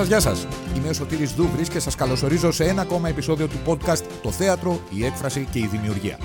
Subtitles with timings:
[0.00, 0.46] σας, γεια σας.
[0.76, 4.80] Είμαι ο Σωτήρης Δούβρης και σας καλωσορίζω σε ένα ακόμα επεισόδιο του podcast «Το θέατρο,
[4.90, 6.18] η έκφραση και η δημιουργία».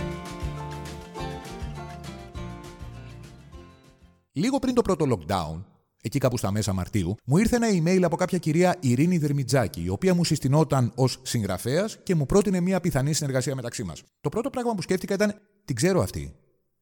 [4.32, 5.64] Λίγο πριν το πρώτο lockdown,
[6.02, 9.89] εκεί κάπου στα μέσα Μαρτίου, μου ήρθε ένα email από κάποια κυρία Ειρήνη Δερμιτζάκη, η
[9.89, 14.04] οποία μου συστηνόταν ως συγγραφέας και μου πρότεινε μια πιθανή συνεργασία μεταξύ μας.
[14.21, 16.35] Το πρώτο πράγμα που σκέφτηκα ήταν: Την ξέρω αυτή.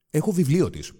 [0.09, 0.91] Έχω βιβλίο της.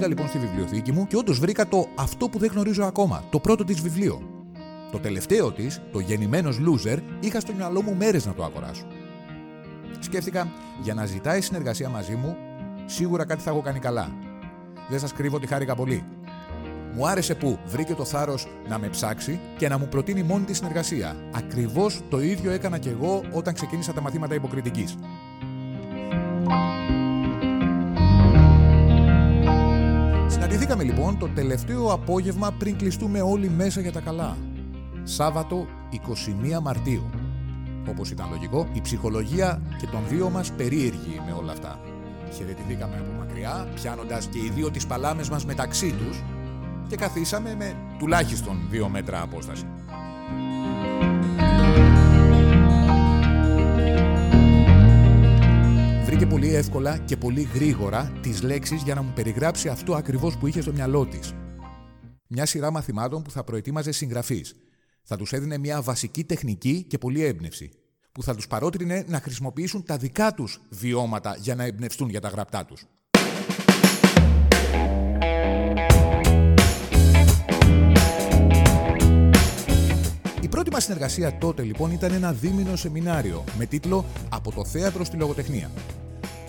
[0.00, 3.40] Πήγα λοιπόν στη βιβλιοθήκη μου και όντως βρήκα το αυτό που δεν γνωρίζω ακόμα, το
[3.40, 4.22] πρώτο της βιβλίο.
[4.92, 8.86] Το τελευταίο της, το γεννημένος loser, είχα στο μυαλό μου μέρες να το αγοράσω.
[9.98, 12.36] Σκέφτηκα, για να ζητάει συνεργασία μαζί μου,
[12.86, 14.12] σίγουρα κάτι θα έχω κάνει καλά.
[14.88, 16.04] Δεν σας κρύβω ότι χάρηκα πολύ.
[16.94, 20.56] Μου άρεσε που βρήκε το θάρρος να με ψάξει και να μου προτείνει μόνη της
[20.56, 21.16] συνεργασία.
[21.34, 24.96] Ακριβώς το ίδιο έκανα κι εγώ όταν ξεκίνησα τα μαθήματα υποκριτικής.
[30.70, 34.36] Συναντηθήκαμε λοιπόν το τελευταίο απόγευμα πριν κλειστούμε όλοι μέσα για τα καλά.
[35.02, 35.66] Σάββατο
[36.56, 37.10] 21 Μαρτίου.
[37.88, 41.80] Όπως ήταν λογικό, η ψυχολογία και των δύο μας περίεργη με όλα αυτά.
[42.34, 46.22] Χαιρετηθήκαμε από μακριά, πιάνοντας και οι δύο τις παλάμες μας μεταξύ τους
[46.88, 49.66] και καθίσαμε με τουλάχιστον δύο μέτρα απόσταση.
[56.20, 60.46] Βρήκε πολύ εύκολα και πολύ γρήγορα τις λέξεις για να μου περιγράψει αυτό ακριβώς που
[60.46, 61.32] είχε στο μυαλό της.
[62.26, 64.54] Μια σειρά μαθημάτων που θα προετοίμαζε συγγραφείς.
[65.02, 67.70] Θα τους έδινε μια βασική τεχνική και πολλή έμπνευση
[68.12, 72.28] που θα τους παρότρινε να χρησιμοποιήσουν τα δικά τους βιώματα για να εμπνευστούν για τα
[72.28, 72.84] γραπτά τους.
[80.40, 85.04] Η πρώτη μας συνεργασία τότε λοιπόν ήταν ένα δίμηνο σεμινάριο με τίτλο «Από το θέατρο
[85.04, 85.70] στη λογοτεχνία».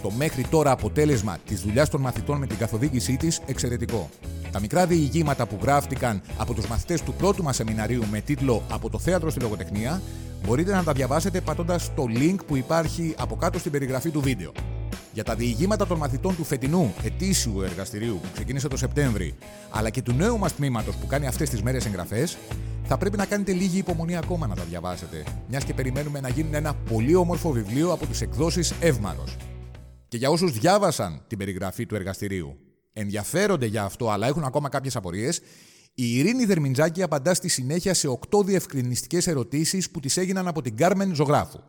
[0.01, 4.09] Το μέχρι τώρα αποτέλεσμα της δουλειάς των μαθητών με την καθοδήγησή της εξαιρετικό.
[4.51, 8.89] Τα μικρά διηγήματα που γράφτηκαν από τους μαθητές του πρώτου μας σεμιναρίου με τίτλο «Από
[8.89, 10.01] το θέατρο στη λογοτεχνία»
[10.45, 14.51] μπορείτε να τα διαβάσετε πατώντας το link που υπάρχει από κάτω στην περιγραφή του βίντεο.
[15.13, 19.35] Για τα διηγήματα των μαθητών του φετινού ετήσιου εργαστηρίου που ξεκίνησε το Σεπτέμβρη,
[19.69, 22.38] αλλά και του νέου μας τμήματος που κάνει αυτές τις μέρες εγγραφές,
[22.83, 26.53] θα πρέπει να κάνετε λίγη υπομονή ακόμα να τα διαβάσετε, μιας και περιμένουμε να γίνουν
[26.53, 29.23] ένα πολύ όμορφο βιβλίο από τις εκδόσεις Εύμαρο.
[30.11, 32.57] Και για όσους διάβασαν την περιγραφή του εργαστηρίου,
[32.94, 35.41] ενδιαφέρονται για αυτό αλλά έχουν ακόμα κάποιες απορίες,
[35.94, 40.75] η Ειρήνη Δερμιντζάκη απαντά στη συνέχεια σε οκτώ διευκρινιστικές ερωτήσεις που της έγιναν από την
[40.75, 41.59] Κάρμεν Ζωγράφου.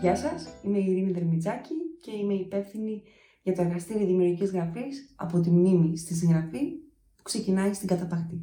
[0.00, 3.02] Γεια σας, είμαι η Ειρήνη Δερμιτζάκη και είμαι υπεύθυνη
[3.42, 6.83] για το εργαστήριο δημιουργικής γραφής από τη μνήμη στη συγγραφή
[7.24, 8.40] που ξεκινάει στην καταπαχτή.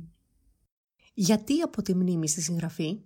[1.13, 3.01] Γιατί από τη μνήμη στη συγγραφή;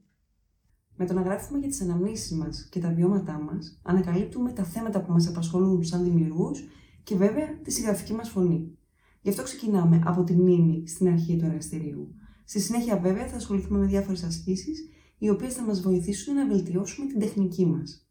[0.95, 5.01] Με το να γράφουμε για τις αναμνήσεις μας και τα βιώματά μας, ανακαλύπτουμε τα θέματα
[5.01, 6.63] που μας απασχολούν σαν δημιουργούς
[7.03, 8.77] και βέβαια τη συγγραφική μας φωνή.
[9.21, 12.15] Γι' αυτό ξεκινάμε από τη μνήμη στην αρχή του εργαστηρίου.
[12.45, 17.07] Στη συνέχεια βέβαια θα ασχοληθούμε με διάφορες ασκήσεις, οι οποίες θα μας βοηθήσουν να βελτιώσουμε
[17.07, 18.07] την τεχνική μας.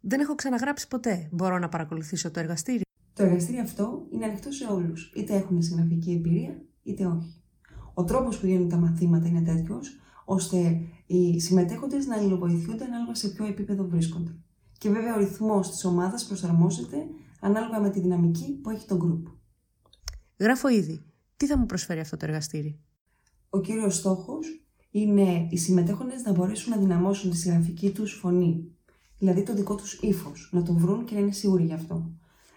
[0.00, 1.28] Δεν έχω ξαναγράψει ποτέ.
[1.32, 2.82] Μπορώ να παρακολουθήσω το εργαστήριο.
[3.14, 7.42] Το εργαστήριο αυτό είναι ανοιχτό σε όλους, είτε έχουν συγγραφική εμπειρία, είτε όχι.
[7.94, 13.28] Ο τρόπος που γίνονται τα μαθήματα είναι τέτοιος, ώστε οι συμμετέχοντες να αλληλοβοηθούνται ανάλογα σε
[13.28, 14.36] ποιο επίπεδο βρίσκονται.
[14.78, 16.96] Και βέβαια ο ρυθμός της ομάδας προσαρμόζεται
[17.40, 19.32] ανάλογα με τη δυναμική που έχει το group.
[20.38, 21.04] Γράφω ήδη.
[21.36, 22.80] Τι θα μου προσφέρει αυτό το εργαστήρι;
[23.50, 28.76] Ο κύριος στόχος είναι οι συμμετέχοντες να μπορέσουν να δυναμώσουν τη συγγραφική τους φωνή,
[29.18, 32.10] δηλαδή το δικό τους ύφος, να το βρουν και να είναι σίγουροι γι' αυτό.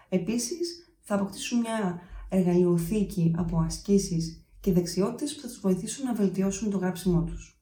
[0.08, 6.70] Επίσης, θα αποκτήσουν μια εργαλειοθήκη από ασκήσεις και δεξιότητες που θα τους βοηθήσουν να βελτιώσουν
[6.70, 7.60] το γράψιμό τους.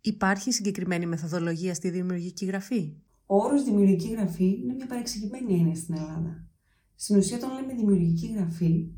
[0.00, 2.92] Υπάρχει συγκεκριμένη μεθοδολογία στη δημιουργική γραφή;
[3.26, 6.48] Ο όρος δημιουργική γραφή είναι μια παρεξηγημένη έννοια στην Ελλάδα.
[6.94, 8.88] Στην ουσία, όταν λέμε δημιουργική γραφή,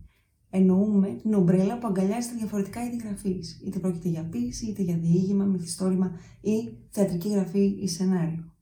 [0.50, 3.60] εννοούμε την ομπρέλα που αγκαλιάζει τα διαφορετικά είδη γραφής.
[3.66, 8.52] Είτε πρόκειται για ποίηση, είτε για διήγημα, μυθιστόρημα ή θεατρική γραφή ή σενάριο.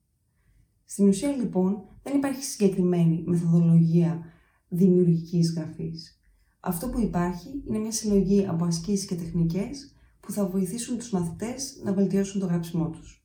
[0.84, 4.24] Στην ουσία, λοιπόν, δεν υπάρχει συγκεκριμένη μεθοδολογία
[4.68, 6.19] δημιουργικής γραφής.
[6.60, 11.80] Αυτό που υπάρχει είναι μια συλλογή από ασκήσεις και τεχνικές που θα βοηθήσουν τους μαθητές
[11.84, 13.24] να βελτιώσουν το γράψιμό τους.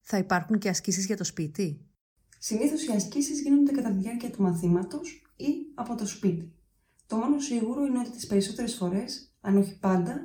[0.00, 1.86] Θα υπάρχουν και ασκήσεις για το σπίτι;
[2.38, 6.52] Συνήθως οι ασκήσεις γίνονται κατά τη διάρκεια του μαθήματος ή από το σπίτι.
[7.06, 10.20] Το μόνο σίγουρο είναι ότι τις περισσότερες φορές, αν όχι πάντα,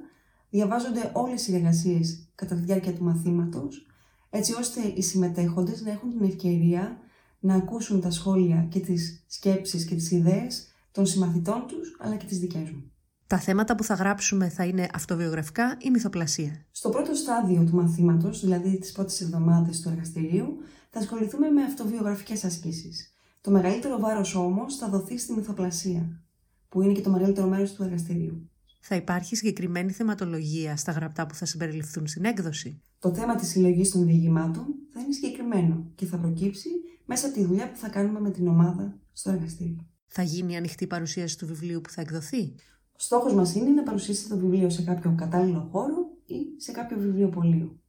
[0.49, 3.85] διαβάζονται όλες οι εργασίες κατά τη διάρκεια του μαθήματος,
[4.29, 6.97] έτσι ώστε οι συμμετέχοντες να έχουν την ευκαιρία
[7.39, 12.25] να ακούσουν τα σχόλια και τις σκέψεις και τις ιδέες των συμμαθητών τους, αλλά και
[12.25, 12.91] τις δικές μου.
[13.27, 18.39] Τα θέματα που θα γράψουμε θα είναι αυτοβιογραφικά ή μυθοπλασία; Στο πρώτο στάδιο του μαθήματος,
[18.39, 20.57] δηλαδή τις πρώτες εβδομάδες του εργαστηρίου,
[20.89, 23.13] θα ασχοληθούμε με αυτοβιογραφικές ασκήσεις.
[23.41, 26.23] Το μεγαλύτερο βάρος όμως θα δοθεί στη μυθοπλασία,
[26.69, 28.49] που είναι και το μεγαλύτερο μέρος του εργαστηρίου.
[28.81, 33.91] Θα υπάρχει συγκεκριμένη θεματολογία στα γραπτά που θα συμπεριληφθούν στην έκδοση; Το θέμα της συλλογής
[33.91, 36.69] των διηγημάτων θα είναι συγκεκριμένο και θα προκύψει
[37.05, 39.87] μέσα από τη δουλειά που θα κάνουμε με την ομάδα στο εργαστήριο.
[40.07, 42.55] Θα γίνει ανοιχτή παρουσίαση του βιβλίου που θα εκδοθεί;
[42.91, 45.95] Ο στόχος μας είναι να παρουσιάσετε το βιβλίο σε κάποιο κατάλληλο χώρο
[46.25, 47.79] ή σε κάποιο βιβλιοπωλείο.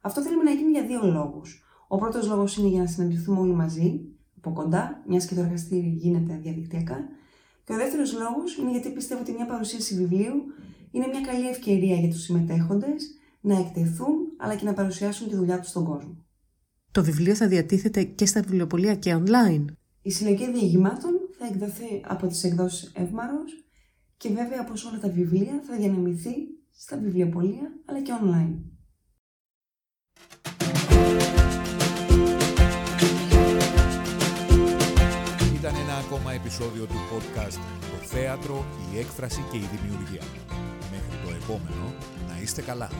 [0.00, 1.64] Αυτό θέλουμε να γίνει για δύο λόγους.
[1.88, 4.00] Ο πρώτος λόγος είναι για να συναντηθούμε όλοι μαζί,
[4.36, 6.98] από κοντά, μιας και το εργαστήριο γίνεται διαδικτυακά.
[7.64, 10.34] Και ο δεύτερος λόγος είναι γιατί πιστεύω ότι μια παρουσίαση βιβλίου
[10.90, 15.60] είναι μια καλή ευκαιρία για τους συμμετέχοντες να εκτεθούν αλλά και να παρουσιάσουν τη δουλειά
[15.60, 16.24] τους στον κόσμο.
[16.90, 19.64] Το βιβλίο θα διατίθεται και στα βιβλιοπολία και online.
[20.02, 21.13] Η συλλογή διηγημάτων
[21.46, 23.52] θα εκδοθεί από τις εκδόσεις Ευμαρός
[24.16, 26.34] και βέβαια όπως όλα τα βιβλία θα διανεμηθεί
[26.76, 28.54] στα βιβλιοπολία αλλά και online.
[35.58, 38.64] Ήταν ένα ακόμα επεισόδιο του podcast «Το θέατρο,
[38.94, 40.22] η έκφραση και η δημιουργία».
[40.90, 41.94] Μέχρι το επόμενο,
[42.28, 42.90] να είστε καλά.